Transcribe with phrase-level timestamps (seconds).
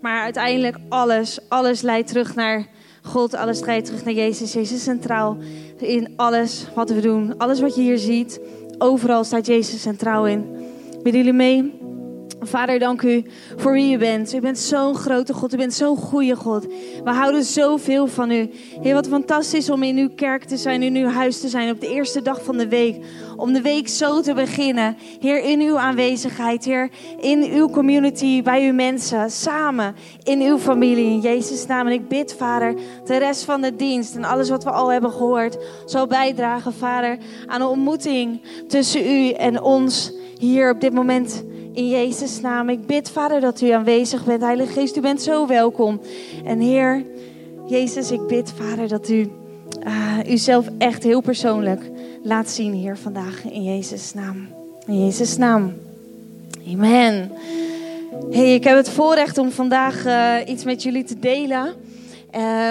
[0.00, 2.66] Maar uiteindelijk alles, alles leidt terug naar
[3.02, 3.34] God.
[3.34, 4.52] Alles leidt terug naar Jezus.
[4.52, 5.36] Jezus is centraal
[5.78, 7.34] in alles wat we doen.
[7.38, 8.40] Alles wat je hier ziet.
[8.78, 10.44] Overal staat Jezus centraal in.
[11.02, 11.79] Willen jullie mee?
[12.42, 13.24] Vader, dank u
[13.56, 14.34] voor wie u bent.
[14.34, 15.54] U bent zo'n grote God.
[15.54, 16.66] U bent zo'n goede God.
[17.04, 18.50] We houden zoveel van u.
[18.80, 21.80] Heer, wat fantastisch om in uw kerk te zijn, in uw huis te zijn op
[21.80, 23.04] de eerste dag van de week.
[23.36, 24.96] Om de week zo te beginnen.
[25.20, 26.64] Heer, in uw aanwezigheid.
[26.64, 26.90] Heer,
[27.20, 29.30] in uw community, bij uw mensen.
[29.30, 31.10] Samen in uw familie.
[31.10, 31.86] In Jezus' naam.
[31.86, 35.10] En ik bid, Vader, de rest van de dienst en alles wat we al hebben
[35.10, 41.44] gehoord, zal bijdragen, Vader, aan een ontmoeting tussen u en ons hier op dit moment
[41.72, 42.68] in Jezus' naam.
[42.68, 44.42] Ik bid, Vader, dat u aanwezig bent.
[44.42, 46.00] Heilige Geest, u bent zo welkom.
[46.44, 47.04] En Heer,
[47.66, 49.30] Jezus, ik bid, Vader, dat u
[49.86, 51.90] uh, uzelf echt heel persoonlijk
[52.22, 53.44] laat zien hier vandaag.
[53.50, 54.48] In Jezus' naam.
[54.86, 55.74] In Jezus' naam.
[56.68, 57.32] Amen.
[58.30, 61.74] Hey, ik heb het voorrecht om vandaag uh, iets met jullie te delen.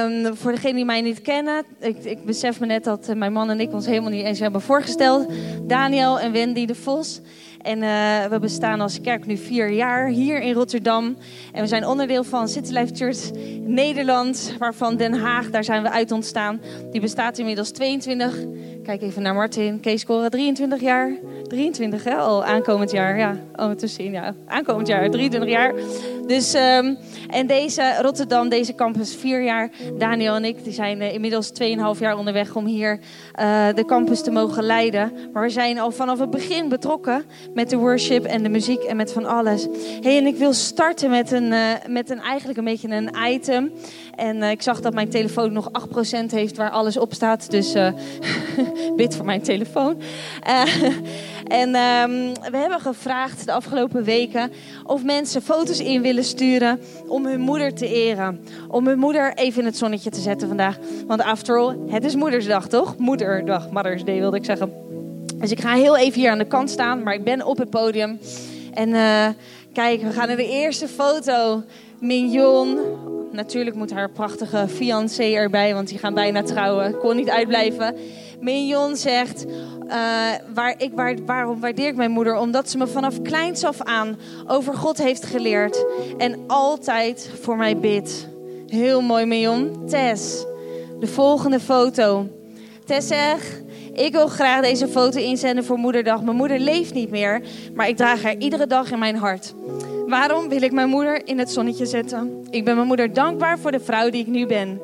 [0.05, 3.33] Um, voor degenen die mij niet kennen, ik, ik besef me net dat uh, mijn
[3.33, 5.27] man en ik ons helemaal niet eens hebben voorgesteld.
[5.63, 7.21] Daniel en Wendy de Vos.
[7.61, 11.17] En uh, we bestaan als kerk nu vier jaar hier in Rotterdam.
[11.53, 15.89] En we zijn onderdeel van City Life Church Nederland, waarvan Den Haag, daar zijn we
[15.89, 16.61] uit ontstaan.
[16.91, 18.35] Die bestaat inmiddels 22.
[18.83, 19.79] Kijk even naar Martin.
[19.79, 21.11] Kees Koren, 23 jaar.
[21.43, 23.17] 23 hè, al aankomend jaar.
[23.17, 24.35] Ja, ondertussen, ja.
[24.47, 25.73] Aankomend jaar, 23 jaar.
[26.29, 29.69] Dus, um, en deze Rotterdam, deze campus, vier jaar.
[29.97, 32.99] Daniel en ik, die zijn uh, inmiddels 2,5 jaar onderweg om hier
[33.39, 35.11] uh, de campus te mogen leiden.
[35.33, 38.97] Maar we zijn al vanaf het begin betrokken met de worship en de muziek en
[38.97, 39.67] met van alles.
[40.01, 43.71] Hey, en ik wil starten met een, uh, met een eigenlijk een beetje een item.
[44.19, 47.51] En uh, ik zag dat mijn telefoon nog 8% heeft waar alles op staat.
[47.51, 47.91] Dus uh,
[48.95, 49.97] bid voor mijn telefoon.
[50.47, 50.83] Uh,
[51.61, 54.51] en um, we hebben gevraagd de afgelopen weken
[54.83, 58.45] of mensen foto's in willen sturen om hun moeder te eren.
[58.67, 60.77] Om hun moeder even in het zonnetje te zetten vandaag.
[61.07, 62.97] Want after all, het is moedersdag toch?
[62.97, 64.71] Moederdag, Mother's Day wilde ik zeggen.
[65.35, 67.69] Dus ik ga heel even hier aan de kant staan, maar ik ben op het
[67.69, 68.19] podium.
[68.73, 68.91] En
[69.73, 71.63] kijk, we gaan naar de eerste foto.
[71.99, 72.77] Mignon,
[73.31, 76.97] Natuurlijk moet haar prachtige fiancé erbij, want die gaan bijna trouwen.
[76.97, 77.95] Kon niet uitblijven.
[78.39, 79.93] Mignon zegt, uh,
[80.53, 82.35] waar ik, waar, waarom waardeer ik mijn moeder?
[82.35, 84.17] Omdat ze me vanaf kleins af aan
[84.47, 85.85] over God heeft geleerd.
[86.17, 88.27] En altijd voor mij bidt.
[88.67, 89.87] Heel mooi, Mignon.
[89.87, 90.45] Tess,
[90.99, 92.27] de volgende foto.
[92.85, 93.61] Tess zegt,
[93.93, 96.21] ik wil graag deze foto inzenden voor moederdag.
[96.23, 97.41] Mijn moeder leeft niet meer,
[97.73, 99.53] maar ik draag haar iedere dag in mijn hart.
[100.09, 102.45] Waarom wil ik mijn moeder in het zonnetje zetten?
[102.49, 104.81] Ik ben mijn moeder dankbaar voor de vrouw die ik nu ben.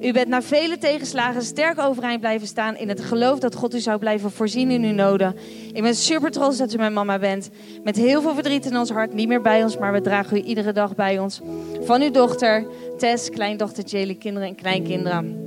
[0.00, 3.80] U bent na vele tegenslagen sterk overeind blijven staan in het geloof dat God u
[3.80, 5.36] zou blijven voorzien in uw noden.
[5.72, 7.50] Ik ben super trots dat u mijn mama bent.
[7.84, 10.40] Met heel veel verdriet in ons hart, niet meer bij ons, maar we dragen u
[10.40, 11.40] iedere dag bij ons.
[11.80, 12.66] Van uw dochter,
[12.98, 15.46] Tess, kleindochter Jelly, kinderen en kleinkinderen.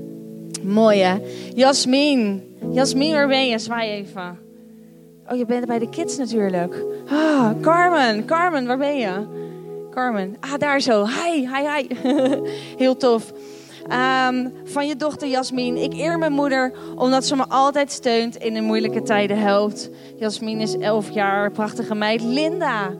[0.63, 1.17] Mooi hè?
[1.55, 2.43] Jasmin.
[2.71, 3.59] Jasmin, waar ben je?
[3.59, 4.40] Zwaai even.
[5.29, 6.83] Oh, je bent bij de kids natuurlijk.
[7.09, 8.25] Ah, Carmen.
[8.25, 9.39] Carmen, waar ben je?
[9.91, 10.35] Carmen.
[10.39, 11.05] Ah, daar zo.
[11.05, 11.87] Hi, hi, hi.
[12.83, 13.33] Heel tof.
[13.83, 15.77] Um, van je dochter Jasmin.
[15.77, 19.89] Ik eer mijn moeder omdat ze me altijd steunt in de moeilijke tijden helpt.
[20.17, 22.21] Jasmin is 11 jaar, prachtige meid.
[22.21, 22.91] Linda,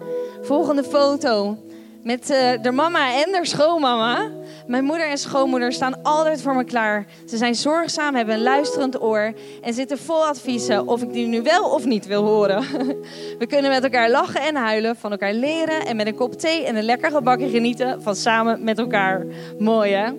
[0.41, 1.57] volgende foto.
[2.03, 4.29] Met uh, de mama en haar schoonmama.
[4.67, 7.05] Mijn moeder en schoonmoeder staan altijd voor me klaar.
[7.25, 11.41] Ze zijn zorgzaam, hebben een luisterend oor en zitten vol adviezen of ik die nu
[11.41, 12.63] wel of niet wil horen.
[13.39, 16.65] We kunnen met elkaar lachen en huilen, van elkaar leren en met een kop thee
[16.65, 19.25] en een lekker gebakje genieten van samen met elkaar.
[19.59, 20.11] Mooi hè?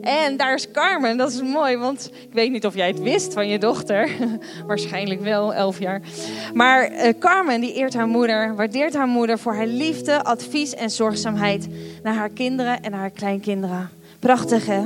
[0.00, 3.32] En daar is Carmen, dat is mooi, want ik weet niet of jij het wist
[3.32, 4.10] van je dochter.
[4.66, 6.00] Waarschijnlijk wel, elf jaar.
[6.54, 10.90] Maar uh, Carmen, die eert haar moeder, waardeert haar moeder voor haar liefde, advies en
[10.90, 11.68] zorgzaamheid
[12.02, 13.90] naar haar kinderen en haar kleinkinderen.
[14.18, 14.82] Prachtig, hè?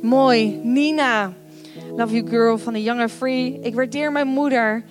[0.00, 0.60] Mooi.
[0.62, 1.32] Nina,
[1.96, 3.58] love you girl van de Younger Free.
[3.62, 4.82] Ik waardeer mijn moeder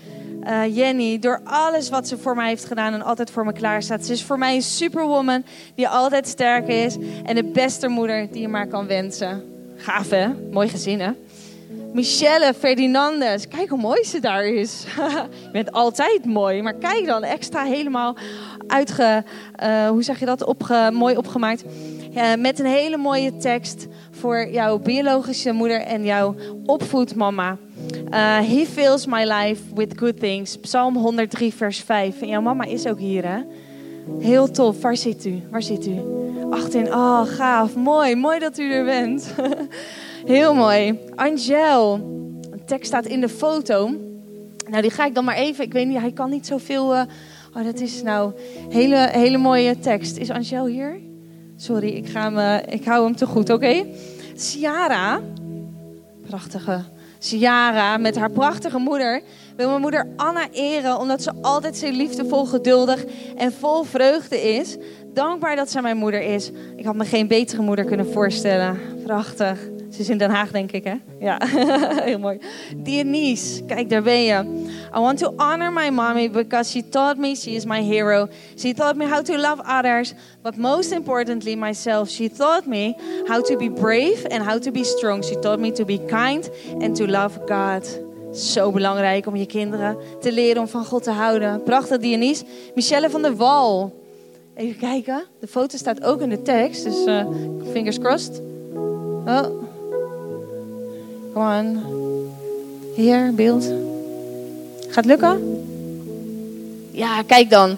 [0.47, 3.84] uh, Jenny, door alles wat ze voor mij heeft gedaan en altijd voor me klaar
[3.84, 4.06] staat.
[4.06, 5.44] Ze is voor mij een superwoman
[5.75, 9.43] die altijd sterk is en de beste moeder die je maar kan wensen.
[9.76, 10.28] Gaaf hè?
[10.52, 11.11] Mooi gezin hè?
[11.93, 14.85] Michelle Ferdinandes, kijk hoe mooi ze daar is.
[15.43, 18.16] je bent altijd mooi, maar kijk dan, extra helemaal
[18.67, 19.23] uitge...
[19.64, 20.55] Uh, hoe zeg je dat?
[20.91, 21.64] Mooi opgemaakt.
[22.16, 26.35] Uh, met een hele mooie tekst voor jouw biologische moeder en jouw
[26.66, 27.58] opvoedmama.
[27.91, 30.58] Uh, he fills my life with good things.
[30.58, 32.22] Psalm 103, vers 5.
[32.22, 33.40] En jouw mama is ook hier, hè?
[34.19, 34.81] Heel tof.
[34.81, 35.41] Waar zit u?
[35.49, 35.96] Waar zit u?
[36.49, 36.87] Achterin.
[36.87, 37.75] Oh, gaaf.
[37.75, 38.16] Mooi.
[38.16, 39.34] Mooi dat u er bent.
[40.25, 40.99] Heel mooi.
[41.16, 41.93] Angel.
[42.52, 43.96] Een tekst staat in de foto.
[44.69, 45.64] Nou, die ga ik dan maar even.
[45.64, 46.93] Ik weet niet, hij kan niet zoveel.
[46.93, 47.02] Uh...
[47.57, 48.34] Oh, dat is nou
[48.69, 50.17] hele, hele mooie tekst.
[50.17, 51.10] Is Angel hier?
[51.61, 53.85] Sorry, ik, ga me, ik hou hem te goed, oké?
[54.35, 55.22] Ciara,
[56.28, 56.84] prachtige
[57.19, 59.22] Ciara, met haar prachtige moeder,
[59.55, 63.05] wil mijn moeder Anna eren omdat ze altijd zo liefdevol, geduldig
[63.37, 64.78] en vol vreugde is.
[65.13, 66.52] Dankbaar dat ze mijn moeder is.
[66.75, 68.79] Ik had me geen betere moeder kunnen voorstellen.
[69.03, 69.59] Prachtig.
[69.91, 70.93] Ze is in Den Haag, denk ik, hè?
[71.20, 71.38] Ja,
[72.03, 72.40] heel mooi.
[72.76, 74.43] Denise, kijk, daar ben je.
[74.96, 78.28] I want to honor my mommy because she taught me she is my hero.
[78.58, 82.09] She taught me how to love others, but most importantly myself.
[82.09, 82.96] She taught me
[83.28, 85.23] how to be brave and how to be strong.
[85.23, 86.49] She taught me to be kind
[86.82, 87.99] and to love God.
[88.34, 91.64] Zo belangrijk om je kinderen te leren om van God te houden.
[91.64, 92.43] Prachtig, Denise.
[92.76, 93.99] Michelle van der Wal.
[94.55, 95.23] Even kijken.
[95.40, 97.26] De foto staat ook in de tekst, dus uh,
[97.72, 98.41] fingers crossed.
[99.26, 99.70] Oh.
[101.33, 101.83] Come on.
[102.95, 103.72] Hier, beeld.
[104.89, 105.39] Gaat lukken?
[106.91, 107.78] Ja, kijk dan.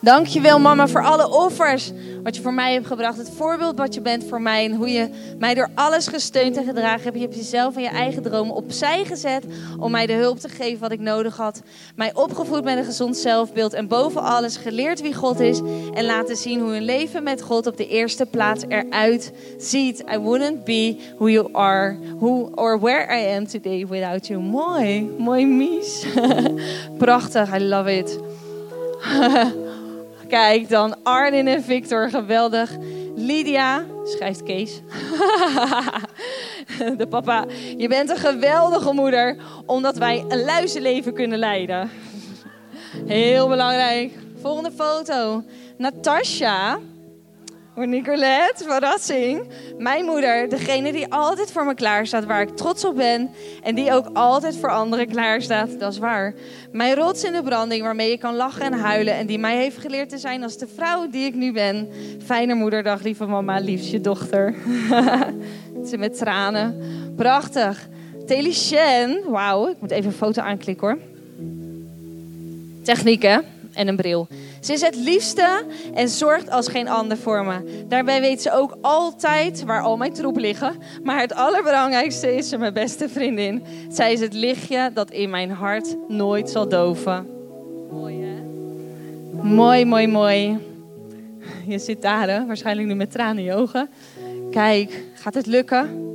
[0.00, 1.92] Dankjewel mama voor alle offers
[2.22, 3.18] wat je voor mij hebt gebracht.
[3.18, 5.08] Het voorbeeld wat je bent voor mij en hoe je
[5.38, 7.14] mij door alles gesteund en gedragen hebt.
[7.14, 9.44] Je hebt jezelf en je eigen dromen opzij gezet
[9.78, 11.62] om mij de hulp te geven wat ik nodig had.
[11.94, 15.58] Mij opgevoed met een gezond zelfbeeld en boven alles geleerd wie God is
[15.94, 20.04] en laten zien hoe een leven met God op de eerste plaats eruit ziet.
[20.14, 24.40] I wouldn't be who you are who, or where I am today without you.
[24.40, 26.06] Mooi, mooi mies.
[26.98, 28.18] Prachtig, I love it.
[30.30, 32.76] Kijk dan, Arnin en Victor, geweldig.
[33.16, 34.80] Lydia, schrijft Kees.
[36.98, 37.44] De papa,
[37.76, 39.36] je bent een geweldige moeder,
[39.66, 41.90] omdat wij een luizenleven kunnen leiden.
[43.06, 44.12] Heel belangrijk.
[44.40, 45.42] Volgende foto.
[45.76, 46.78] Natasha.
[47.74, 49.42] Voor Nicolette, verrassing.
[49.78, 53.30] Mijn moeder, degene die altijd voor me klaar staat, waar ik trots op ben.
[53.62, 56.34] En die ook altijd voor anderen klaar staat, dat is waar.
[56.72, 59.14] Mijn rots in de branding, waarmee ik kan lachen en huilen.
[59.14, 61.88] En die mij heeft geleerd te zijn als de vrouw die ik nu ben.
[62.24, 64.54] Fijne moederdag, lieve mama, liefste dochter.
[65.88, 66.82] Ze met tranen.
[67.16, 67.88] Prachtig.
[68.26, 70.98] Telishen, wauw, ik moet even een foto aanklikken hoor.
[72.82, 73.38] Techniek hè,
[73.72, 74.28] en een bril.
[74.60, 75.64] Ze is het liefste
[75.94, 77.84] en zorgt als geen ander voor me.
[77.88, 80.72] Daarbij weet ze ook altijd waar al mijn troep liggen.
[81.02, 83.62] Maar het allerbelangrijkste is ze mijn beste vriendin.
[83.90, 87.26] Zij is het lichtje dat in mijn hart nooit zal doven.
[87.90, 88.42] Mooi hè?
[89.42, 90.58] Mooi, mooi, mooi.
[91.66, 93.88] Je zit daar waarschijnlijk nu met tranen in je ogen.
[94.50, 96.08] Kijk, gaat het lukken?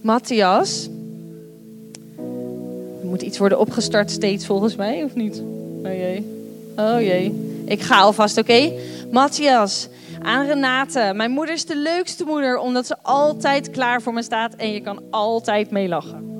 [0.00, 0.88] Matthias.
[3.00, 5.42] Er moet iets worden opgestart steeds volgens mij, of niet?
[5.84, 6.43] Oh jee.
[6.76, 7.62] Oh jee.
[7.66, 8.72] Ik ga alvast, oké?
[9.10, 9.88] Matthias,
[10.22, 11.12] aan Renate.
[11.14, 14.80] Mijn moeder is de leukste moeder, omdat ze altijd klaar voor me staat en je
[14.80, 16.32] kan altijd mee lachen.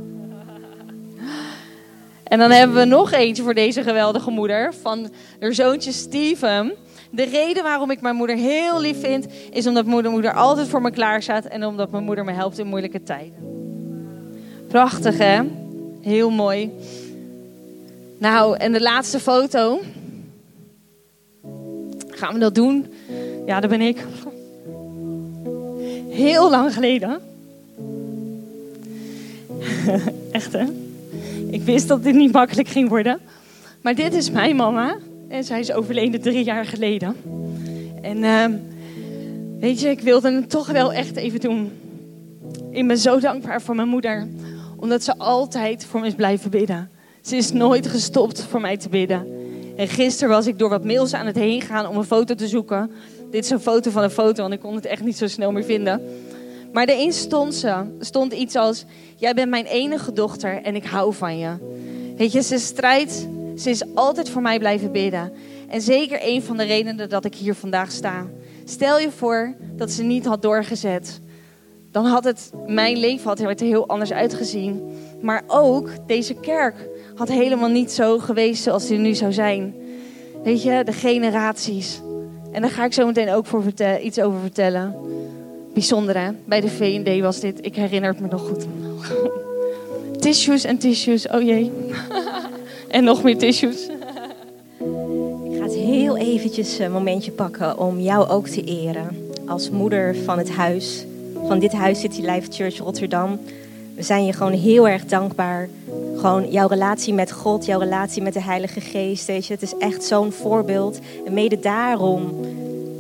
[2.25, 5.11] En dan hebben we nog eentje voor deze geweldige moeder, van
[5.41, 6.73] haar zoontje Steven.
[7.11, 10.83] De reden waarom ik mijn moeder heel lief vind, is omdat mijn moeder altijd voor
[10.83, 13.53] me klaar staat en omdat mijn moeder me helpt in moeilijke tijden.
[14.69, 15.41] Prachtig hè?
[16.01, 16.71] Heel mooi.
[18.19, 19.81] Nou, en de laatste foto.
[22.15, 22.87] Gaan we dat doen?
[23.47, 24.05] Ja, dat ben ik.
[26.09, 27.21] Heel lang geleden.
[30.33, 30.65] Echt hè?
[31.51, 33.19] Ik wist dat dit niet makkelijk ging worden.
[33.81, 34.97] Maar dit is mijn mama.
[35.29, 37.17] En zij is overleden drie jaar geleden.
[38.03, 38.45] En uh,
[39.61, 41.73] weet je, ik wilde het toch wel echt even doen.
[42.71, 44.29] Ik ben zo dankbaar voor mijn moeder.
[44.77, 46.91] Omdat ze altijd voor me is blijven bidden.
[47.21, 49.44] Ze is nooit gestopt voor mij te bidden.
[49.77, 52.49] En gisteren was ik door wat mails aan het heen gaan om een foto te
[52.49, 52.91] zoeken.
[53.31, 55.53] Dit is een foto van een foto, want ik kon het echt niet zo snel
[55.53, 56.03] meer vinden.
[56.73, 57.85] Maar daarin stond ze.
[58.01, 58.85] stond iets als:
[59.17, 61.51] Jij bent mijn enige dochter en ik hou van je.
[62.17, 63.27] Weet je, ze strijdt.
[63.57, 65.33] Ze is altijd voor mij blijven bidden.
[65.69, 68.27] En zeker een van de redenen dat ik hier vandaag sta.
[68.65, 71.21] Stel je voor dat ze niet had doorgezet.
[71.91, 74.83] Dan had het, mijn leven had er heel anders uitgezien.
[75.21, 79.75] Maar ook deze kerk had helemaal niet zo geweest zoals die nu zou zijn.
[80.45, 82.01] Weet je, de generaties.
[82.53, 83.63] En daar ga ik zo meteen ook voor
[84.03, 84.95] iets over vertellen.
[85.73, 86.31] Bijzonder hè?
[86.45, 87.67] Bij de V&D was dit.
[87.67, 88.67] Ik herinner het me nog goed.
[90.25, 91.29] tissues en tissues.
[91.29, 91.73] Oh jee.
[92.89, 93.87] en nog meer tissues.
[95.51, 99.29] ik ga het heel eventjes een momentje pakken om jou ook te eren.
[99.47, 101.07] Als moeder van het huis.
[101.47, 103.39] Van dit huis City Life Church Rotterdam.
[103.95, 105.69] We zijn je gewoon heel erg dankbaar
[106.25, 109.27] gewoon jouw relatie met God, jouw relatie met de Heilige Geest.
[109.27, 110.99] Weet je, het is echt zo'n voorbeeld.
[111.25, 112.47] En mede daarom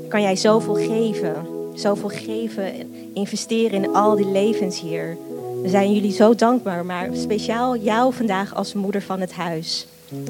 [0.08, 1.34] kan jij zoveel geven.
[1.74, 2.72] Zoveel geven,
[3.14, 5.16] investeren in al die levens hier.
[5.62, 9.86] We zijn jullie zo dankbaar, maar speciaal jou vandaag als moeder van het huis.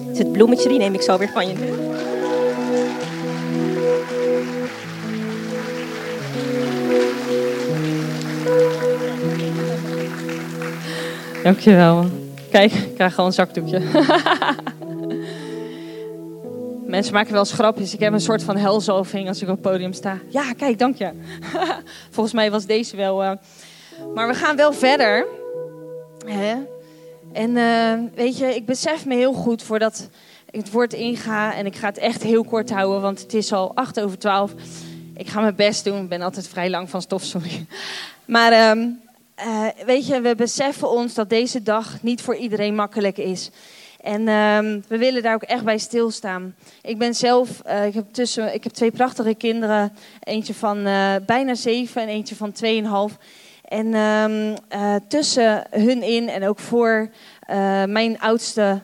[0.08, 1.54] Dus het bloemetje, die neem ik zo weer van je
[11.44, 12.04] Dankjewel.
[12.50, 13.80] Kijk, ik krijg gewoon een zakdoekje.
[16.86, 17.94] Mensen maken wel eens grapjes.
[17.94, 20.18] Ik heb een soort van helzalving als ik op het podium sta.
[20.28, 21.10] Ja, kijk, dank je.
[22.14, 23.24] Volgens mij was deze wel.
[23.24, 23.32] Uh...
[24.14, 25.26] Maar we gaan wel verder.
[26.26, 26.54] Hè?
[27.32, 30.08] En uh, weet je, ik besef me heel goed voordat
[30.50, 31.54] ik het woord inga.
[31.54, 34.52] En ik ga het echt heel kort houden, want het is al acht over twaalf.
[35.16, 36.02] Ik ga mijn best doen.
[36.02, 37.66] Ik ben altijd vrij lang van stof, sorry.
[38.24, 39.02] Maar um,
[39.38, 43.50] uh, weet je, we beseffen ons dat deze dag niet voor iedereen makkelijk is.
[44.00, 46.54] En um, we willen daar ook echt bij stilstaan.
[46.82, 49.92] Ik ben zelf, uh, ik, heb tussen, ik heb twee prachtige kinderen.
[50.20, 53.16] Eentje van uh, bijna zeven en eentje van tweeënhalf.
[53.64, 54.56] En um,
[55.08, 57.10] tussen hun in en ook voor
[57.86, 58.82] mijn oudste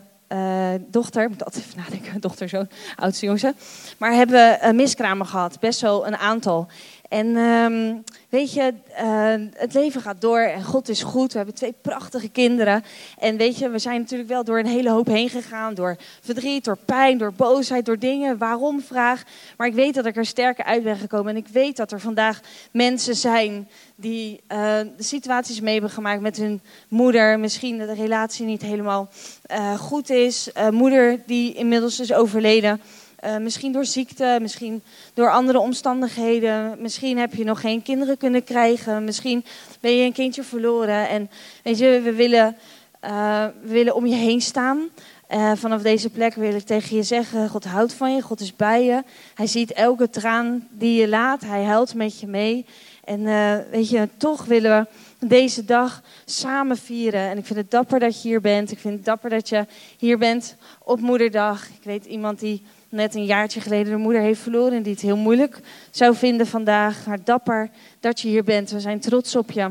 [0.87, 2.65] dochter, moet altijd even dochter, zo,
[2.97, 3.55] oudste jongste.
[3.99, 6.69] Maar hebben we miskramen gehad, best wel een aantal.
[7.11, 11.31] En um, weet je, uh, het leven gaat door en God is goed.
[11.33, 12.85] We hebben twee prachtige kinderen.
[13.19, 15.75] En weet je, we zijn natuurlijk wel door een hele hoop heen gegaan.
[15.75, 18.39] Door verdriet, door pijn, door boosheid, door dingen.
[18.39, 19.23] Waarom vraag?
[19.57, 21.33] Maar ik weet dat ik er sterker uit ben gekomen.
[21.33, 22.41] En ik weet dat er vandaag
[22.71, 24.59] mensen zijn die uh,
[24.97, 27.39] de situaties mee hebben gemaakt met hun moeder.
[27.39, 29.09] Misschien dat de relatie niet helemaal
[29.51, 30.51] uh, goed is.
[30.71, 32.81] moeder die inmiddels is overleden.
[33.25, 34.83] Uh, misschien door ziekte, misschien
[35.15, 36.77] door andere omstandigheden.
[36.79, 39.05] Misschien heb je nog geen kinderen kunnen krijgen.
[39.05, 39.45] Misschien
[39.81, 41.09] ben je een kindje verloren.
[41.09, 41.31] En
[41.63, 42.57] weet je, we willen,
[43.05, 44.89] uh, we willen om je heen staan.
[45.31, 48.57] Uh, vanaf deze plek wil ik tegen je zeggen: God houdt van je, God is
[48.57, 49.03] bij je.
[49.35, 52.67] Hij ziet elke traan die je laat, hij huilt met je mee.
[53.05, 53.25] En
[53.71, 57.21] weet je, toch willen we deze dag samen vieren.
[57.21, 58.71] En ik vind het dapper dat je hier bent.
[58.71, 59.67] Ik vind het dapper dat je
[59.99, 61.67] hier bent op Moederdag.
[61.67, 65.03] Ik weet iemand die net een jaartje geleden de moeder heeft verloren en die het
[65.03, 67.07] heel moeilijk zou vinden vandaag.
[67.07, 67.71] Maar dapper
[68.01, 68.71] dat je hier bent.
[68.71, 69.71] We zijn trots op je.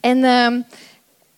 [0.00, 0.62] En uh,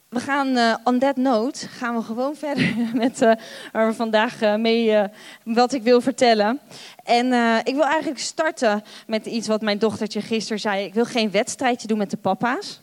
[0.08, 3.32] we gaan uh, on that note gaan we gewoon verder met uh,
[3.72, 5.08] waar we vandaag uh, mee
[5.42, 6.60] wat ik wil vertellen.
[7.04, 7.32] En
[7.64, 10.84] ik wil eigenlijk starten met iets wat mijn dochtertje gisteren zei.
[10.84, 12.80] Ik wil geen wedstrijdje doen met de papa's.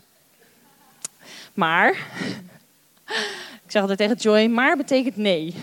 [1.53, 1.97] Maar
[3.73, 5.53] zeg altijd tegen Joy, maar betekent nee.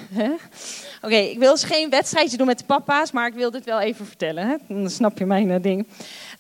[1.03, 3.81] Oké, ik wil dus geen wedstrijdje doen met de papa's, maar ik wil dit wel
[3.81, 4.47] even vertellen.
[4.47, 4.57] Hè?
[4.69, 5.87] Dan snap je mijn uh, ding.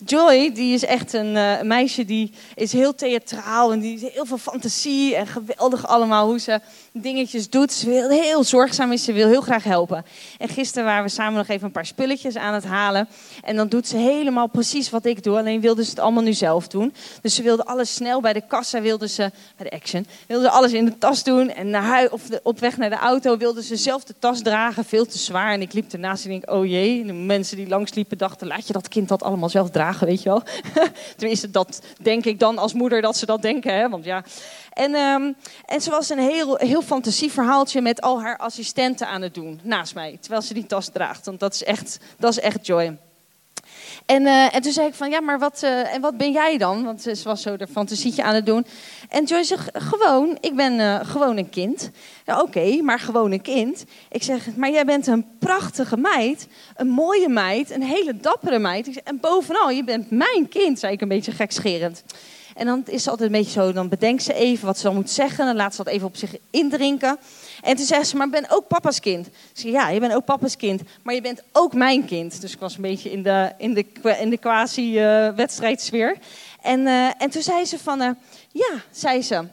[0.05, 4.25] Joy, die is echt een uh, meisje die is heel theatraal en die heeft heel
[4.25, 6.61] veel fantasie en geweldig allemaal hoe ze
[6.93, 7.73] dingetjes doet.
[7.73, 10.05] Ze wil heel zorgzaam is, ze wil heel graag helpen.
[10.39, 13.09] En gisteren waren we samen nog even een paar spulletjes aan het halen.
[13.43, 16.33] En dan doet ze helemaal precies wat ik doe, alleen wilde ze het allemaal nu
[16.33, 16.95] zelf doen.
[17.23, 20.51] Dus ze wilde alles snel bij de kassa, wilde ze, bij de action, wilde ze
[20.51, 21.51] alles in de tas doen.
[21.51, 24.85] En naar huis, of op weg naar de auto wilde ze zelf de tas dragen,
[24.85, 25.53] veel te zwaar.
[25.53, 27.05] En ik liep ernaast en denk, oh jee.
[27.05, 30.29] de mensen die langsliepen dachten, laat je dat kind dat allemaal zelf dragen, weet je
[30.29, 30.43] wel.
[31.17, 33.89] Tenminste, dat denk ik dan als moeder dat ze dat denken, hè.
[33.89, 34.25] Want ja...
[34.71, 39.35] En, um, en ze was een heel, heel fantasieverhaaltje met al haar assistenten aan het
[39.35, 40.17] doen naast mij.
[40.21, 41.27] Terwijl ze die tas draagt.
[41.27, 42.99] Want dat is echt, dat is echt joy.
[44.11, 46.59] En, uh, en toen zei ik van, ja, maar wat, uh, en wat ben jij
[46.59, 46.85] dan?
[46.85, 48.67] Want ze was zo de fantasietje aan het doen.
[49.09, 51.91] En Joy zegt, gewoon, ik ben uh, gewoon een kind.
[52.27, 53.85] Ja, oké, maar gewoon een kind.
[54.09, 56.47] Ik zeg, maar jij bent een prachtige meid.
[56.77, 59.03] Een mooie meid, een hele dappere meid.
[59.03, 62.03] En bovenal, je bent mijn kind, zei ik een beetje gekscherend.
[62.55, 64.95] En dan is ze altijd een beetje zo, dan bedenkt ze even wat ze dan
[64.95, 65.47] moet zeggen.
[65.47, 67.19] Dan laat ze dat even op zich indrinken.
[67.63, 69.29] En toen zei ze, maar ik ben ook papa's kind.
[69.53, 72.41] Zei, ja, je bent ook papa's kind, maar je bent ook mijn kind.
[72.41, 73.85] Dus ik was een beetje in de, in de,
[74.21, 76.11] in de quasi-wedstrijdsfeer.
[76.11, 78.11] Uh, en, uh, en toen zei ze van, uh,
[78.53, 79.45] ja, zei ze,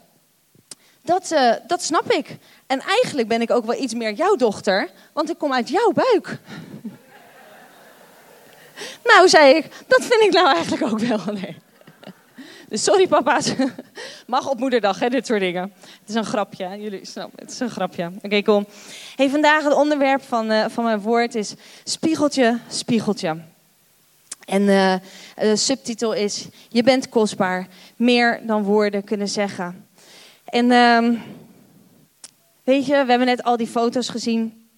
[1.02, 1.36] dat,
[1.68, 2.38] dat snap ik.
[2.68, 5.92] En eigenlijk ben ik ook wel iets meer jouw dochter, want ik kom uit jouw
[5.92, 6.38] buik.
[9.12, 11.20] nou, zei ik, dat vind ik nou eigenlijk ook wel.
[11.42, 11.66] Nee.
[12.70, 13.54] Dus sorry papa's.
[14.28, 15.74] Mag op moederdag, hè, dit soort dingen.
[16.00, 18.12] Het is een grapje, jullie snappen het is een grapje.
[18.22, 18.66] Oké, cool.
[19.16, 23.38] Hey, vandaag het onderwerp van, uh, van mijn woord is spiegeltje, spiegeltje.
[24.46, 24.96] En uh,
[25.36, 29.88] de subtitel is, je bent kostbaar, meer dan woorden kunnen zeggen.
[30.46, 31.20] En uh,
[32.64, 34.70] weet je, we hebben net al die foto's gezien.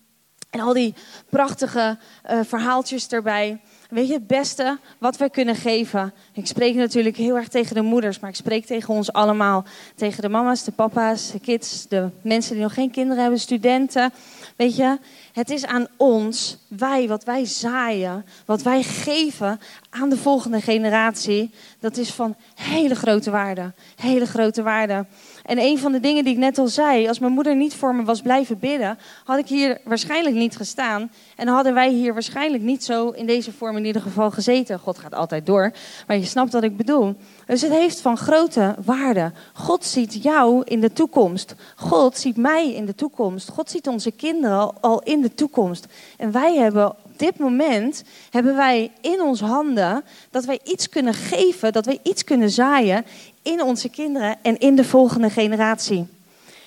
[0.49, 0.93] En al die
[1.29, 1.97] prachtige
[2.29, 3.59] uh, verhaaltjes erbij.
[3.89, 6.13] Weet je, het beste wat wij kunnen geven.
[6.33, 9.65] Ik spreek natuurlijk heel erg tegen de moeders, maar ik spreek tegen ons allemaal.
[9.95, 14.11] Tegen de mama's, de papa's, de kids, de mensen die nog geen kinderen hebben, studenten.
[14.55, 14.97] Weet je,
[15.33, 21.51] het is aan ons, wij, wat wij zaaien, wat wij geven aan de volgende generatie.
[21.79, 23.73] Dat is van hele grote waarde.
[23.95, 25.05] Hele grote waarde.
[25.45, 27.95] En een van de dingen die ik net al zei, als mijn moeder niet voor
[27.95, 31.11] me was blijven bidden, had ik hier waarschijnlijk niet gestaan.
[31.35, 34.79] En hadden wij hier waarschijnlijk niet zo in deze vorm in ieder geval gezeten.
[34.79, 35.71] God gaat altijd door,
[36.07, 37.15] maar je snapt wat ik bedoel.
[37.45, 39.31] Dus het heeft van grote waarde.
[39.53, 41.55] God ziet jou in de toekomst.
[41.75, 43.49] God ziet mij in de toekomst.
[43.49, 45.85] God ziet onze kinderen al in de toekomst.
[46.17, 51.73] En wij hebben dit moment hebben wij in onze handen dat wij iets kunnen geven,
[51.73, 53.05] dat wij iets kunnen zaaien
[53.41, 56.07] in onze kinderen en in de volgende generatie.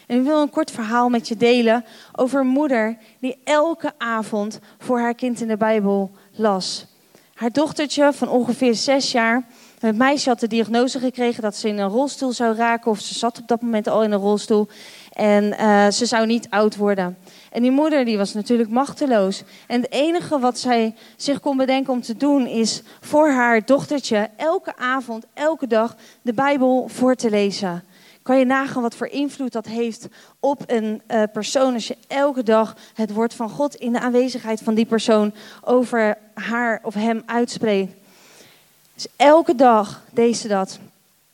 [0.06, 4.58] En ik wil een kort verhaal met je delen over een moeder die elke avond
[4.78, 6.86] voor haar kind in de Bijbel las.
[7.42, 9.44] Haar dochtertje van ongeveer zes jaar,
[9.78, 13.14] het meisje had de diagnose gekregen dat ze in een rolstoel zou raken, of ze
[13.14, 14.68] zat op dat moment al in een rolstoel.
[15.12, 17.18] En uh, ze zou niet oud worden.
[17.50, 19.42] En die moeder die was natuurlijk machteloos.
[19.66, 24.30] En het enige wat zij zich kon bedenken om te doen is voor haar dochtertje
[24.36, 27.84] elke avond, elke dag de Bijbel voor te lezen.
[28.22, 30.06] Kan je nagaan wat voor invloed dat heeft
[30.40, 34.60] op een uh, persoon als je elke dag het woord van God in de aanwezigheid
[34.60, 37.92] van die persoon over haar of hem uitspreekt.
[38.94, 40.78] Dus elke dag deed ze dat.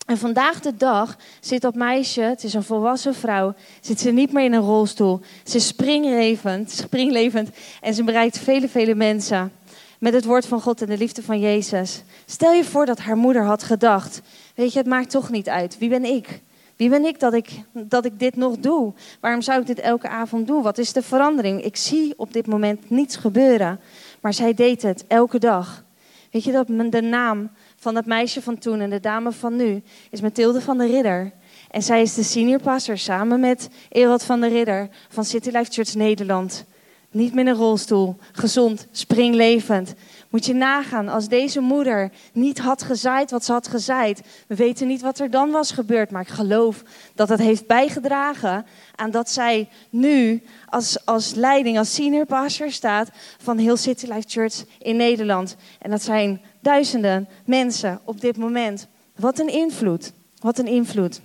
[0.06, 4.32] En vandaag de dag zit dat meisje, het is een volwassen vrouw, zit ze niet
[4.32, 5.20] meer in een rolstoel.
[5.44, 9.52] Ze is springlevend, springlevend en ze bereikt vele, vele mensen
[9.98, 12.02] met het woord van God en de liefde van Jezus.
[12.26, 14.20] Stel je voor dat haar moeder had gedacht,
[14.54, 15.78] weet je, het maakt toch niet uit.
[15.78, 16.40] Wie ben ik?
[16.78, 18.92] Wie ben ik dat, ik dat ik dit nog doe?
[19.20, 20.62] Waarom zou ik dit elke avond doen?
[20.62, 21.64] Wat is de verandering?
[21.64, 23.80] Ik zie op dit moment niets gebeuren.
[24.20, 25.84] Maar zij deed het elke dag.
[26.30, 29.82] Weet je dat de naam van het meisje van toen en de dame van nu
[30.10, 31.32] is Mathilde van der Ridder.
[31.70, 35.72] En zij is de senior pastor samen met Erod van der Ridder van City Life
[35.72, 36.64] Church Nederland.
[37.10, 39.94] Niet met een rolstoel, gezond, springlevend.
[40.28, 44.22] Moet je nagaan, als deze moeder niet had gezaaid wat ze had gezaaid.
[44.46, 46.82] We weten niet wat er dan was gebeurd, maar ik geloof
[47.14, 53.10] dat het heeft bijgedragen aan dat zij nu als, als leiding, als senior pastor staat
[53.42, 55.56] van heel City Life Church in Nederland.
[55.78, 58.86] En dat zijn duizenden mensen op dit moment.
[59.16, 60.12] Wat een invloed.
[60.40, 61.20] Wat een invloed.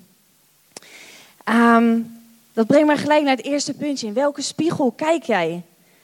[1.50, 2.22] Um,
[2.54, 4.08] dat brengt mij gelijk naar het eerste puntje.
[4.08, 5.64] In welke spiegel kijk jij?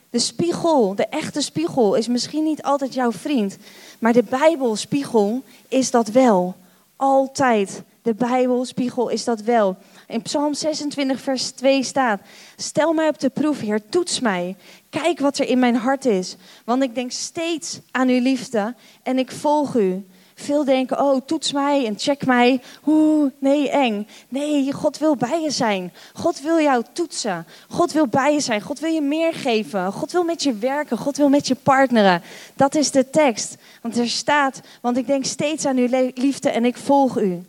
[0.09, 3.57] De spiegel, de echte spiegel, is misschien niet altijd jouw vriend.
[3.99, 6.55] Maar de Bijbelspiegel is dat wel.
[6.95, 7.83] Altijd.
[8.01, 9.75] De Bijbelspiegel is dat wel.
[10.07, 12.21] In Psalm 26, vers 2 staat:
[12.55, 14.55] Stel mij op de proef, Heer, toets mij.
[14.89, 16.35] Kijk wat er in mijn hart is.
[16.65, 20.05] Want ik denk steeds aan uw liefde en ik volg u.
[20.39, 22.61] Veel denken, oh, toets mij en check mij.
[22.85, 24.07] Oeh, nee, eng.
[24.29, 25.93] Nee, God wil bij je zijn.
[26.13, 27.45] God wil jou toetsen.
[27.69, 28.61] God wil bij je zijn.
[28.61, 29.91] God wil je meer geven.
[29.91, 30.97] God wil met je werken.
[30.97, 32.21] God wil met je partneren.
[32.55, 33.57] Dat is de tekst.
[33.81, 37.41] Want er staat, want ik denk steeds aan uw liefde en ik volg u.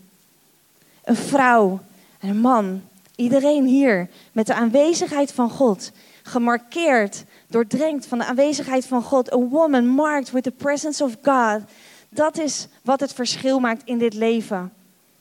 [1.05, 1.81] Een vrouw,
[2.21, 2.83] een man,
[3.17, 5.91] iedereen hier met de aanwezigheid van God.
[6.23, 9.33] Gemarkeerd, doordrenkt van de aanwezigheid van God.
[9.33, 11.61] A woman marked with the presence of God.
[12.11, 14.73] Dat is wat het verschil maakt in dit leven.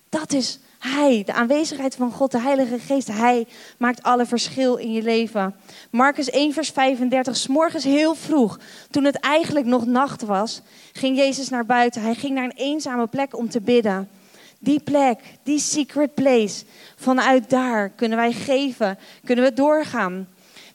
[0.10, 3.08] Dat is Hij, de aanwezigheid van God, de Heilige Geest.
[3.08, 3.48] Hij
[3.78, 5.56] maakt alle verschil in je leven.
[5.90, 7.36] Marcus 1, vers 35.
[7.36, 8.60] S morgens heel vroeg,
[8.92, 10.62] toen het eigenlijk nog nacht was,
[10.94, 12.02] ging Jezus naar buiten.
[12.02, 14.10] Hij ging naar een eenzame plek om te bidden.
[14.60, 16.64] Die plek, die secret place,
[16.96, 20.28] vanuit daar kunnen wij geven, kunnen we doorgaan.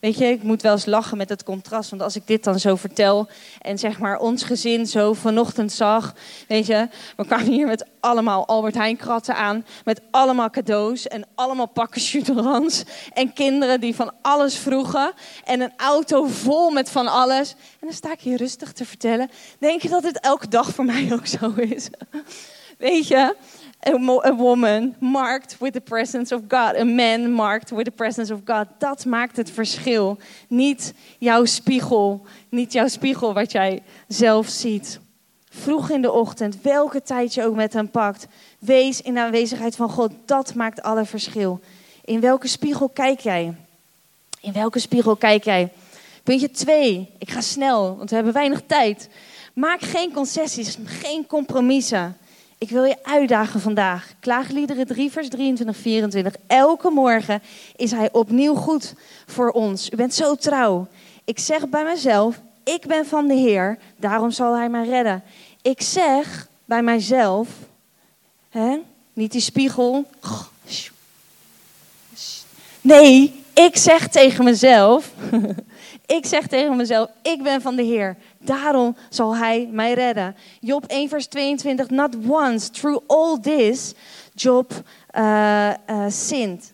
[0.04, 1.90] Weet je, ik moet wel eens lachen met het contrast.
[1.90, 3.28] Want als ik dit dan zo vertel
[3.60, 6.14] en zeg maar ons gezin zo vanochtend zag.
[6.48, 9.66] Weet je, we kwamen hier met allemaal Albert Heijn kratten aan.
[9.84, 12.84] Met allemaal cadeaus en allemaal pakken chuterans.
[13.12, 15.12] En kinderen die van alles vroegen.
[15.44, 17.50] En een auto vol met van alles.
[17.50, 19.30] En dan sta ik hier rustig te vertellen.
[19.58, 21.88] Denk je dat dit elke dag voor mij ook zo is?
[22.78, 23.34] Weet je?
[23.86, 26.76] A woman marked with the presence of God.
[26.76, 28.66] A man marked with the presence of God.
[28.78, 30.18] Dat maakt het verschil.
[30.48, 32.26] Niet jouw spiegel.
[32.48, 35.00] Niet jouw spiegel wat jij zelf ziet.
[35.48, 38.26] Vroeg in de ochtend, welke tijd je ook met hem pakt.
[38.58, 40.12] Wees in de aanwezigheid van God.
[40.24, 41.60] Dat maakt alle verschil.
[42.04, 43.54] In welke spiegel kijk jij?
[44.40, 45.72] In welke spiegel kijk jij?
[46.22, 47.10] Puntje 2.
[47.18, 49.08] Ik ga snel, want we hebben weinig tijd.
[49.54, 52.16] Maak geen concessies, geen compromissen.
[52.64, 54.14] Ik wil je uitdagen vandaag.
[54.20, 56.34] Klaagliederen 3, vers 23, 24.
[56.46, 57.42] Elke morgen
[57.76, 58.94] is hij opnieuw goed
[59.26, 59.90] voor ons.
[59.90, 60.86] U bent zo trouw.
[61.24, 65.22] Ik zeg bij mezelf, ik ben van de Heer, daarom zal hij mij redden.
[65.62, 67.48] Ik zeg bij mijzelf,
[68.48, 68.78] hè,
[69.12, 70.04] niet die spiegel.
[72.80, 75.12] Nee, ik zeg tegen mezelf,
[76.16, 78.16] ik zeg tegen mezelf, ik ben van de Heer.
[78.44, 80.36] Daarom zal hij mij redden.
[80.60, 81.90] Job 1 vers 22.
[81.90, 83.94] Not once through all this
[84.34, 84.72] Job
[85.18, 85.72] uh,
[86.08, 86.72] sinned.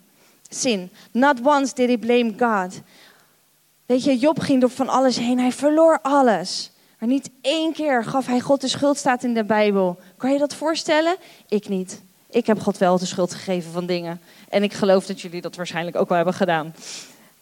[0.48, 0.90] Sin.
[1.12, 2.80] Not once did he blame God.
[3.86, 5.38] Weet je, Job ging door van alles heen.
[5.38, 6.70] Hij verloor alles.
[6.98, 9.98] Maar niet één keer gaf hij God de schuld, staat in de Bijbel.
[10.16, 11.16] Kan je dat voorstellen?
[11.48, 12.00] Ik niet.
[12.30, 14.20] Ik heb God wel de schuld gegeven van dingen.
[14.48, 16.74] En ik geloof dat jullie dat waarschijnlijk ook wel hebben gedaan.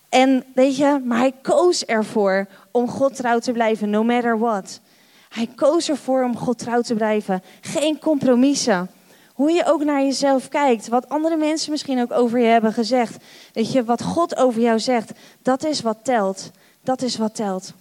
[0.08, 2.46] En weet je, maar hij koos ervoor
[2.78, 4.80] om God trouw te blijven, no matter what.
[5.28, 7.42] Hij koos ervoor om God trouw te blijven.
[7.60, 8.90] Geen compromissen.
[9.32, 13.16] Hoe je ook naar jezelf kijkt, wat andere mensen misschien ook over je hebben gezegd.
[13.52, 15.12] Weet je, wat God over jou zegt,
[15.42, 16.50] dat is wat telt.
[16.82, 17.72] Dat is wat telt.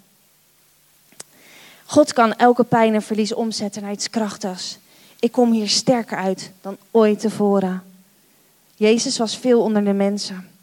[1.85, 4.77] God kan elke pijn en verlies omzetten naar iets krachtigs.
[5.19, 7.83] Ik kom hier sterker uit dan ooit tevoren.
[8.75, 10.56] Jezus was veel onder de mensen.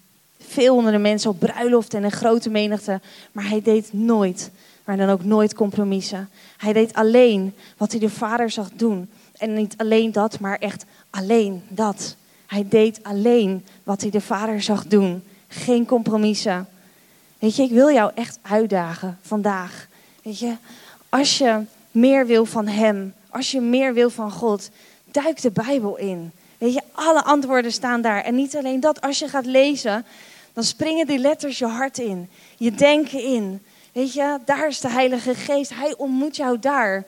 [0.55, 3.01] Veel onder de mensen op bruiloft en een grote menigte.
[3.33, 4.51] Maar hij deed nooit,
[4.85, 6.29] maar dan ook nooit compromissen.
[6.57, 9.11] Hij deed alleen wat hij de Vader zag doen.
[9.37, 12.17] En niet alleen dat, maar echt alleen dat.
[12.47, 15.23] Hij deed alleen wat hij de Vader zag doen.
[15.49, 16.69] Geen compromissen.
[17.39, 19.89] Weet je, ik wil jou echt uitdagen vandaag.
[20.23, 20.57] Weet je,
[21.09, 24.71] als je meer wil van Hem, als je meer wil van God,
[25.11, 26.33] duik de Bijbel in.
[26.59, 28.25] Weet je, alle antwoorden staan daar.
[28.25, 30.05] En niet alleen dat, als je gaat lezen,
[30.55, 33.63] dan springen die letters je hart in, je denken in.
[33.93, 35.75] Weet je, daar is de Heilige Geest.
[35.75, 37.05] Hij ontmoet jou daar.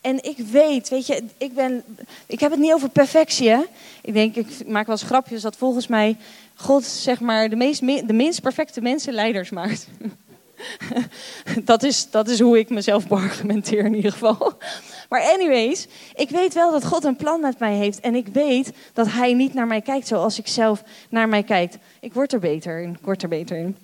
[0.00, 1.84] En ik weet, weet je, ik, ben,
[2.26, 3.48] ik heb het niet over perfectie.
[3.48, 3.60] Hè?
[4.02, 6.16] Ik denk, ik maak wel eens grapjes dat volgens mij
[6.54, 9.88] God zeg maar de, meest, de minst perfecte mensen leiders maakt.
[11.64, 14.58] dat, is, dat is hoe ik mezelf beargumenteer in ieder geval.
[15.08, 18.00] Maar anyways, ik weet wel dat God een plan met mij heeft.
[18.00, 21.74] En ik weet dat hij niet naar mij kijkt zoals ik zelf naar mij kijk.
[22.00, 23.76] Ik word er beter in, ik word er beter in.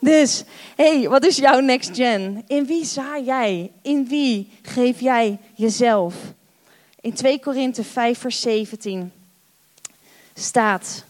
[0.00, 0.44] Dus,
[0.76, 2.44] hey, wat is jouw next gen?
[2.46, 3.70] In wie zaai jij?
[3.82, 6.14] In wie geef jij jezelf?
[7.00, 9.12] In 2 Korinthe 5 vers 17
[10.34, 11.04] staat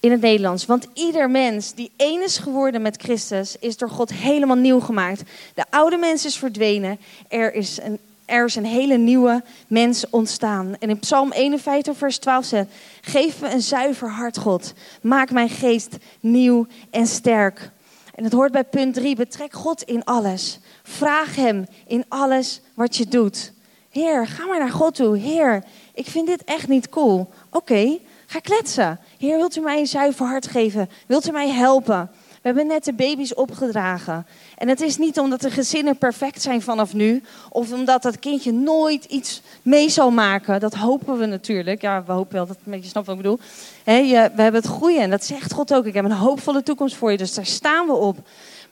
[0.00, 0.66] in het Nederlands.
[0.66, 5.22] Want ieder mens die één is geworden met Christus, is door God helemaal nieuw gemaakt.
[5.54, 6.98] De oude mens is verdwenen.
[7.28, 10.76] Er is een, er is een hele nieuwe mens ontstaan.
[10.78, 12.68] En in Psalm 51, vers 12 zegt:
[13.00, 14.72] Geef me een zuiver hart, God.
[15.02, 17.70] Maak mijn geest nieuw en sterk.
[18.14, 19.16] En het hoort bij punt 3.
[19.16, 20.58] Betrek God in alles.
[20.82, 23.52] Vraag Hem in alles wat je doet.
[23.90, 25.16] Heer, ga maar naar God toe.
[25.16, 27.30] Heer, ik vind dit echt niet cool.
[27.50, 29.00] Oké, ga kletsen.
[29.18, 30.90] Heer, wilt u mij een zuiver hart geven?
[31.06, 32.10] Wilt u mij helpen?
[32.44, 34.26] We hebben net de baby's opgedragen.
[34.58, 38.52] En het is niet omdat de gezinnen perfect zijn vanaf nu, of omdat dat kindje
[38.52, 40.60] nooit iets mee zal maken.
[40.60, 41.82] Dat hopen we natuurlijk.
[41.82, 43.38] Ja, we hopen wel dat een beetje snapt wat ik bedoel.
[43.84, 45.86] je, we hebben het groeien en dat zegt God ook.
[45.86, 48.16] Ik heb een hoopvolle toekomst voor je, dus daar staan we op.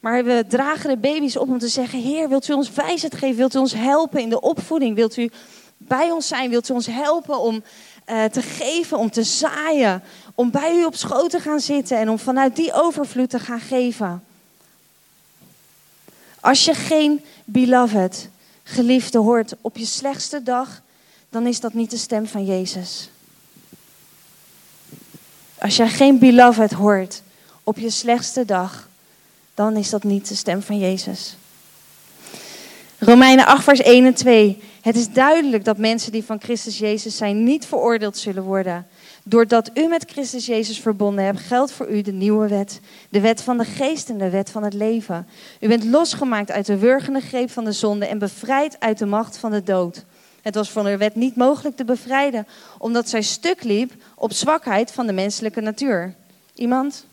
[0.01, 3.37] Maar we dragen de baby's op om te zeggen: Heer, wilt u ons wijsheid geven?
[3.37, 4.95] Wilt u ons helpen in de opvoeding?
[4.95, 5.31] Wilt u
[5.77, 6.51] bij ons zijn?
[6.51, 7.63] Wilt u ons helpen om
[8.07, 10.03] uh, te geven, om te zaaien?
[10.35, 13.61] Om bij u op schoot te gaan zitten en om vanuit die overvloed te gaan
[13.61, 14.25] geven.
[16.41, 18.29] Als je geen beloved,
[18.63, 20.83] geliefde hoort op je slechtste dag,
[21.29, 23.11] dan is dat niet de stem van Jezus.
[25.59, 27.23] Als jij geen beloved hoort
[27.65, 28.89] op je slechtste dag,
[29.55, 31.37] dan is dat niet de stem van Jezus.
[32.99, 34.63] Romeinen 8, vers 1 en 2.
[34.83, 38.87] Het is duidelijk dat mensen die van Christus Jezus zijn niet veroordeeld zullen worden.
[39.25, 42.81] Doordat u met Christus Jezus verbonden hebt, geldt voor u de nieuwe wet.
[43.09, 45.27] De wet van de geest en de wet van het leven.
[45.61, 49.39] U bent losgemaakt uit de wurgende greep van de zonde en bevrijd uit de macht
[49.39, 50.05] van de dood.
[50.43, 52.47] Het was van de wet niet mogelijk te bevrijden,
[52.79, 56.15] omdat zij stuk liep op zwakheid van de menselijke natuur.
[56.55, 57.07] Iemand?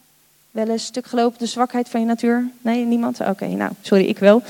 [0.51, 2.49] Wel eens stuk gelopen de zwakheid van je natuur?
[2.62, 3.19] Nee, niemand?
[3.19, 4.41] Oké, nou, sorry, ik wel.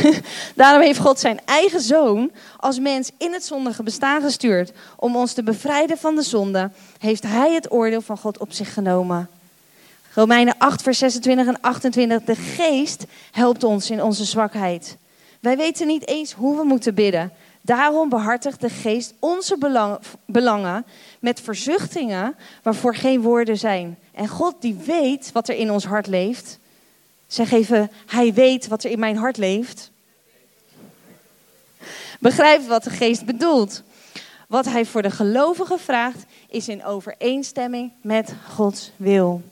[0.54, 4.72] Daarom heeft God zijn eigen zoon als mens in het zondige bestaan gestuurd.
[4.96, 8.72] Om ons te bevrijden van de zonde, heeft hij het oordeel van God op zich
[8.72, 9.28] genomen.
[10.14, 12.22] Romeinen 8, vers 26 en 28.
[12.24, 14.96] De geest helpt ons in onze zwakheid.
[15.40, 17.32] Wij weten niet eens hoe we moeten bidden.
[17.64, 19.56] Daarom behartigt de geest onze
[20.26, 20.84] belangen
[21.18, 23.98] met verzuchtingen waarvoor geen woorden zijn.
[24.12, 26.58] En God die weet wat er in ons hart leeft.
[27.26, 29.90] Zeg even, hij weet wat er in mijn hart leeft.
[32.20, 33.82] Begrijp wat de geest bedoelt.
[34.48, 39.42] Wat hij voor de gelovigen vraagt is in overeenstemming met Gods wil.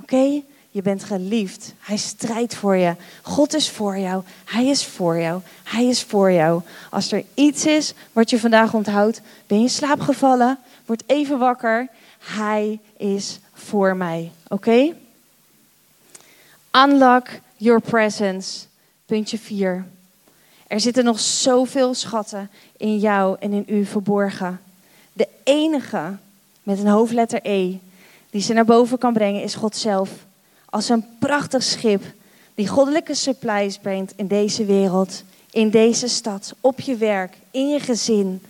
[0.00, 0.42] Oké?
[0.70, 1.74] Je bent geliefd.
[1.78, 2.94] Hij strijdt voor je.
[3.22, 4.22] God is voor jou.
[4.44, 5.40] Hij is voor jou.
[5.64, 6.62] Hij is voor jou.
[6.90, 11.38] Als er iets is wat je vandaag onthoudt, ben je in slaap gevallen, word even
[11.38, 11.88] wakker.
[12.18, 14.32] Hij is voor mij.
[14.48, 14.94] Oké?
[16.72, 18.66] Unlock your presence.
[19.06, 19.86] Puntje 4.
[20.66, 24.60] Er zitten nog zoveel schatten in jou en in u verborgen.
[25.12, 26.16] De enige
[26.62, 27.76] met een hoofdletter E
[28.30, 30.10] die ze naar boven kan brengen is God zelf.
[30.70, 32.02] Als een prachtig schip
[32.54, 35.22] die goddelijke supplies brengt in deze wereld.
[35.50, 38.42] in deze stad, op je werk, in je gezin.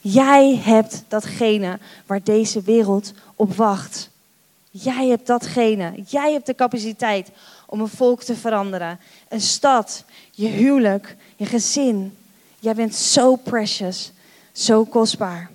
[0.00, 4.10] Jij hebt datgene waar deze wereld op wacht.
[4.70, 5.92] Jij hebt datgene.
[6.06, 7.28] Jij hebt de capaciteit
[7.66, 8.98] om een volk te veranderen.
[9.28, 12.16] Een stad, je huwelijk, je gezin.
[12.58, 14.12] Jij bent zo precious,
[14.52, 15.50] zo kostbaar.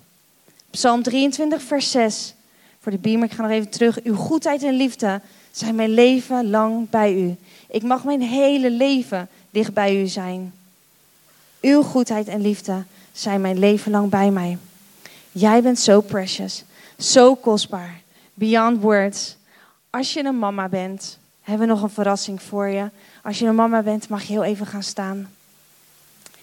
[0.70, 2.34] Psalm 23, vers 6.
[2.80, 4.02] Voor de beamer, ik ga nog even terug.
[4.02, 5.20] Uw goedheid en liefde
[5.56, 7.36] zijn mijn leven lang bij u.
[7.68, 10.54] Ik mag mijn hele leven dicht bij u zijn.
[11.60, 14.58] Uw goedheid en liefde zijn mijn leven lang bij mij.
[15.32, 16.64] Jij bent zo precious,
[16.98, 18.00] zo kostbaar,
[18.34, 19.36] beyond words.
[19.90, 22.90] Als je een mama bent, hebben we nog een verrassing voor je.
[23.22, 25.30] Als je een mama bent, mag je heel even gaan staan.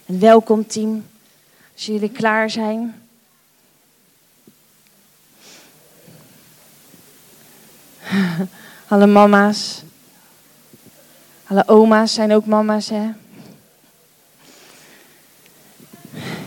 [0.06, 1.06] En welkom team,
[1.74, 2.94] als jullie klaar zijn.
[8.88, 9.82] Alle mama's.
[11.46, 13.10] Alle oma's zijn ook mama's, hè?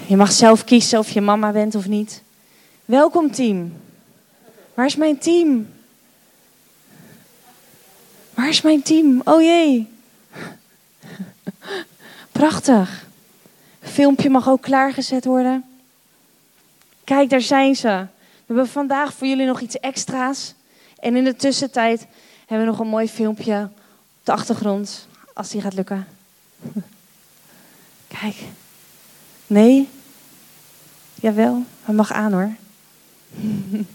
[0.08, 2.22] Je mag zelf kiezen of je mama bent of niet.
[2.86, 3.74] Welkom team.
[4.74, 5.70] Waar is mijn team?
[8.34, 9.22] Waar is mijn team?
[9.24, 9.90] Oh jee.
[12.32, 13.06] Prachtig.
[13.82, 15.66] filmpje mag ook klaargezet worden.
[17.04, 17.88] Kijk, daar zijn ze.
[17.88, 20.54] We hebben vandaag voor jullie nog iets extra's.
[21.00, 22.08] En in de tussentijd
[22.48, 23.70] hebben we nog een mooi filmpje
[24.20, 25.08] op de achtergrond.
[25.34, 26.08] Als die gaat lukken.
[28.20, 28.36] Kijk.
[29.48, 29.90] Nee?
[31.16, 32.52] Jawel, hij mag aan hoor.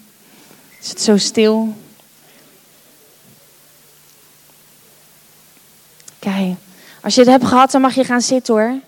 [0.81, 1.75] Is het zo stil?
[6.19, 6.57] Kijk,
[7.01, 8.81] als je het hebt gehad, dan mag je gaan zitten hoor.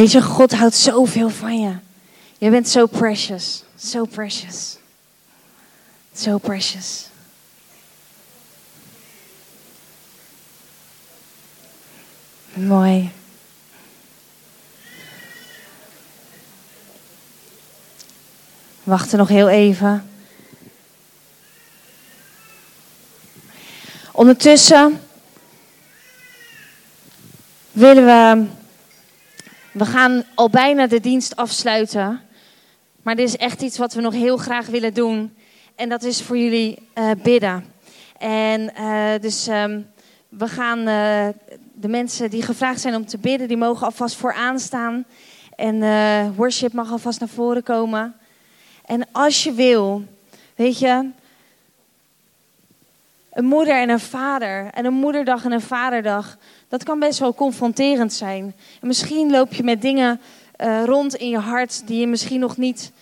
[0.00, 1.74] Weet je, God houdt zoveel van je.
[2.38, 3.64] Je bent zo precious.
[3.76, 4.76] So precious.
[6.14, 7.06] So precious.
[12.52, 13.10] Mooi.
[18.82, 20.10] Wachten nog heel even.
[24.12, 25.00] Ondertussen
[27.72, 28.58] willen we.
[29.70, 32.20] We gaan al bijna de dienst afsluiten.
[33.02, 35.36] Maar dit is echt iets wat we nog heel graag willen doen.
[35.74, 37.64] En dat is voor jullie uh, bidden.
[38.18, 39.86] En uh, dus um,
[40.28, 41.28] we gaan uh,
[41.72, 45.04] de mensen die gevraagd zijn om te bidden, die mogen alvast vooraan staan.
[45.56, 48.14] En worship mag alvast naar voren komen.
[48.84, 50.04] En als je wil,
[50.54, 51.10] weet je,
[53.40, 56.36] een moeder en een vader en een moederdag en een vaderdag,
[56.68, 58.54] dat kan best wel confronterend zijn.
[58.80, 60.20] En misschien loop je met dingen
[60.58, 62.92] uh, rond in je hart die je misschien nog niet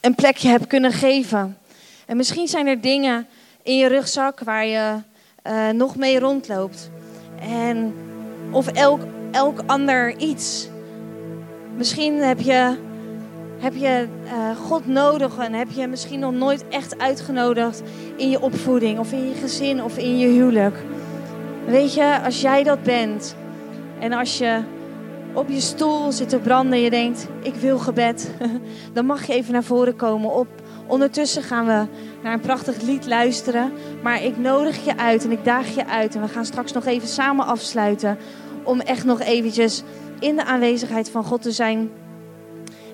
[0.00, 1.58] een plekje hebt kunnen geven.
[2.06, 3.26] En misschien zijn er dingen
[3.62, 4.94] in je rugzak waar je
[5.46, 6.90] uh, nog mee rondloopt.
[7.40, 7.94] En,
[8.50, 10.68] of elk, elk ander iets.
[11.76, 12.76] Misschien heb je,
[13.66, 17.82] heb je uh, God nodig en heb je misschien nog nooit echt uitgenodigd
[18.16, 20.84] in je opvoeding of in je gezin of in je huwelijk.
[21.66, 23.36] Weet je, als jij dat bent
[23.98, 24.60] en als je
[25.32, 28.30] op je stoel zit te branden en je denkt, ik wil gebed,
[28.94, 30.34] dan mag je even naar voren komen.
[30.34, 30.48] Op.
[30.86, 31.86] Ondertussen gaan we
[32.22, 33.72] naar een prachtig lied luisteren.
[34.02, 36.14] Maar ik nodig je uit en ik daag je uit.
[36.14, 38.18] En we gaan straks nog even samen afsluiten.
[38.62, 39.82] Om echt nog eventjes
[40.18, 41.90] in de aanwezigheid van God te zijn.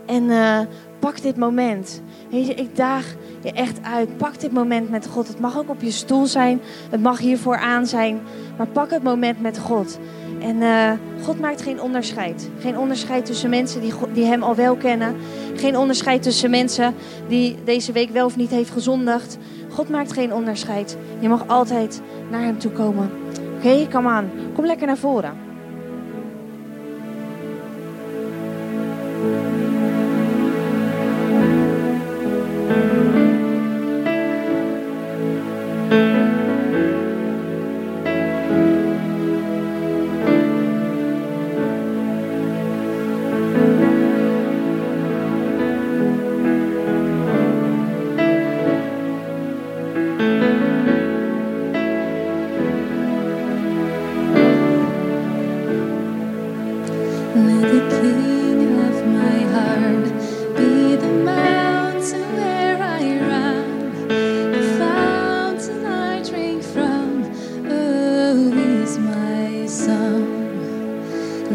[0.07, 0.59] En uh,
[0.99, 2.03] pak dit moment.
[2.31, 4.17] Weet je, ik daag je echt uit.
[4.17, 5.29] Pak dit moment met God.
[5.29, 6.61] Het mag ook op je stoel zijn.
[6.91, 8.21] Het mag hiervoor aan zijn.
[8.57, 9.99] Maar pak het moment met God.
[10.41, 10.91] En uh,
[11.25, 12.51] God maakt geen onderscheid.
[12.59, 15.17] Geen onderscheid tussen mensen die, die Hem al wel kennen.
[15.55, 16.95] Geen onderscheid tussen mensen
[17.29, 19.39] die deze week wel of niet heeft gezondigd.
[19.69, 20.97] God maakt geen onderscheid.
[21.19, 23.11] Je mag altijd naar Hem toe komen.
[23.57, 24.31] Oké, kom aan.
[24.55, 25.52] Kom lekker naar voren.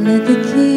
[0.08, 0.77] Let the key.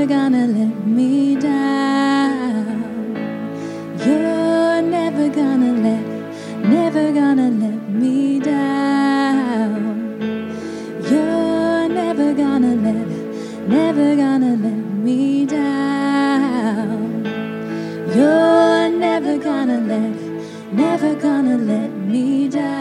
[0.00, 3.14] never gonna let me down.
[3.98, 10.08] You're never gonna let, never gonna let me down.
[11.10, 13.08] You're never gonna let,
[13.68, 17.24] never gonna let me down.
[18.14, 20.16] You're never gonna let,
[20.72, 22.79] never gonna let me down.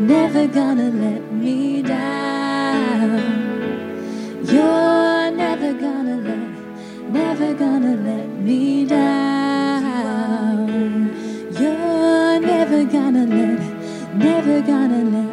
[0.00, 3.18] never gonna let me down.
[4.44, 6.48] You're never gonna let,
[7.10, 10.68] never gonna let me down.
[11.52, 13.60] You're never gonna let,
[14.16, 15.29] never gonna let.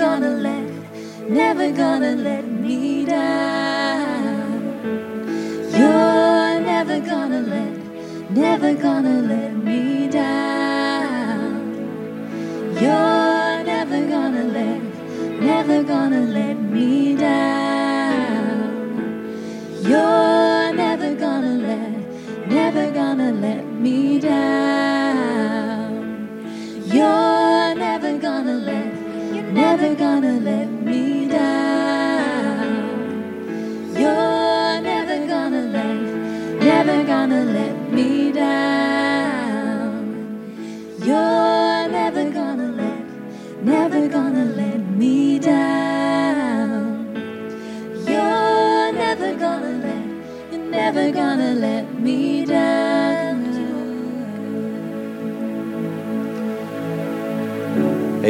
[0.00, 4.62] gonna let, never gonna let me down.
[5.76, 7.74] You're never gonna let,
[8.30, 11.74] never gonna let me down.
[12.80, 14.80] You're never gonna let,
[15.42, 18.70] never gonna let me down.
[19.82, 24.69] You're never gonna let, never gonna let me down.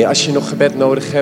[0.07, 1.17] Als je nog gebed nodig hebt,